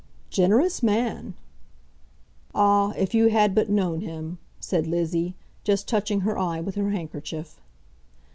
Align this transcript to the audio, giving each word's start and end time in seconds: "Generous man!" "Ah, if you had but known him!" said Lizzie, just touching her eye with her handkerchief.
"Generous 0.31 0.81
man!" 0.81 1.35
"Ah, 2.55 2.89
if 2.93 3.13
you 3.13 3.27
had 3.27 3.53
but 3.53 3.69
known 3.69 3.99
him!" 4.01 4.39
said 4.59 4.87
Lizzie, 4.87 5.35
just 5.63 5.87
touching 5.87 6.21
her 6.21 6.39
eye 6.39 6.59
with 6.59 6.73
her 6.73 6.89
handkerchief. 6.89 7.61